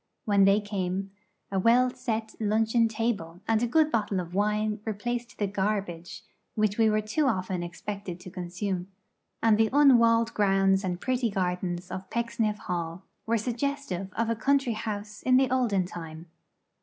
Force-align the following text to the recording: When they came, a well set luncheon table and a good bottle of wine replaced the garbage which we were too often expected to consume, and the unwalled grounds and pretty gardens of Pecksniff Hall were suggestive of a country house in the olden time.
When 0.25 0.45
they 0.45 0.59
came, 0.59 1.11
a 1.51 1.59
well 1.59 1.91
set 1.91 2.33
luncheon 2.39 2.87
table 2.87 3.39
and 3.47 3.61
a 3.61 3.67
good 3.67 3.91
bottle 3.91 4.19
of 4.19 4.33
wine 4.33 4.79
replaced 4.83 5.37
the 5.37 5.45
garbage 5.45 6.23
which 6.55 6.75
we 6.79 6.89
were 6.89 7.01
too 7.01 7.27
often 7.27 7.61
expected 7.61 8.19
to 8.21 8.31
consume, 8.31 8.87
and 9.43 9.59
the 9.59 9.69
unwalled 9.71 10.33
grounds 10.33 10.83
and 10.83 10.99
pretty 10.99 11.29
gardens 11.29 11.91
of 11.91 12.09
Pecksniff 12.09 12.57
Hall 12.57 13.03
were 13.27 13.37
suggestive 13.37 14.11
of 14.13 14.27
a 14.27 14.35
country 14.35 14.73
house 14.73 15.21
in 15.21 15.37
the 15.37 15.51
olden 15.51 15.85
time. 15.85 16.25